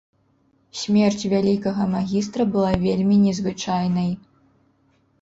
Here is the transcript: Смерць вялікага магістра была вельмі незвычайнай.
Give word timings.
Смерць 0.83 1.27
вялікага 1.35 1.87
магістра 1.93 2.49
была 2.57 2.73
вельмі 2.87 3.21
незвычайнай. 3.29 4.13